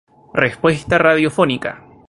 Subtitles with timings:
[0.33, 1.85] Respuesta Radiofónica